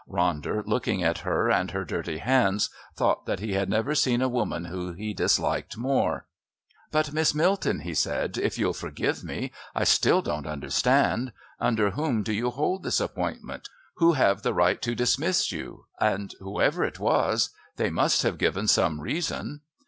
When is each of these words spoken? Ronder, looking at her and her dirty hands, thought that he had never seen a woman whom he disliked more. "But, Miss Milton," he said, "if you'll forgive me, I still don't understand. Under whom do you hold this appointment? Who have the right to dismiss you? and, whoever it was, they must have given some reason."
Ronder, 0.09 0.65
looking 0.65 1.03
at 1.03 1.19
her 1.19 1.51
and 1.51 1.69
her 1.69 1.85
dirty 1.85 2.17
hands, 2.17 2.71
thought 2.95 3.27
that 3.27 3.39
he 3.39 3.53
had 3.53 3.69
never 3.69 3.93
seen 3.93 4.19
a 4.19 4.27
woman 4.27 4.65
whom 4.65 4.95
he 4.97 5.13
disliked 5.13 5.77
more. 5.77 6.25
"But, 6.89 7.13
Miss 7.13 7.35
Milton," 7.35 7.81
he 7.81 7.93
said, 7.93 8.35
"if 8.35 8.57
you'll 8.57 8.73
forgive 8.73 9.23
me, 9.23 9.51
I 9.75 9.83
still 9.83 10.23
don't 10.23 10.47
understand. 10.47 11.33
Under 11.59 11.91
whom 11.91 12.23
do 12.23 12.33
you 12.33 12.49
hold 12.49 12.81
this 12.81 12.99
appointment? 12.99 13.69
Who 13.97 14.13
have 14.13 14.41
the 14.41 14.55
right 14.55 14.81
to 14.81 14.95
dismiss 14.95 15.51
you? 15.51 15.85
and, 15.99 16.33
whoever 16.39 16.83
it 16.83 16.97
was, 16.99 17.51
they 17.75 17.91
must 17.91 18.23
have 18.23 18.39
given 18.39 18.67
some 18.67 19.01
reason." 19.01 19.61